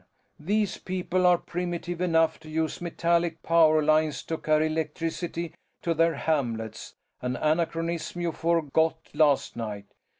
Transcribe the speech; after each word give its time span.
These 0.39 0.79
people 0.79 1.27
are 1.27 1.37
primitive 1.37 2.01
enough 2.01 2.39
to 2.39 2.49
use 2.49 2.81
metallic 2.81 3.43
power 3.43 3.83
lines 3.83 4.23
to 4.23 4.39
carry 4.39 4.65
electricity 4.65 5.53
to 5.83 5.93
their 5.93 6.15
hamlets, 6.15 6.95
an 7.21 7.35
anachronism 7.35 8.19
you 8.19 8.31
forgot 8.31 8.97
last 9.13 9.55
night. 9.55 9.85